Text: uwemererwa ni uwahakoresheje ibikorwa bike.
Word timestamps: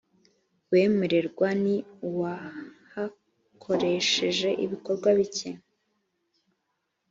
uwemererwa 0.67 1.49
ni 1.63 1.75
uwahakoresheje 2.07 4.49
ibikorwa 4.65 5.09
bike. 5.17 5.49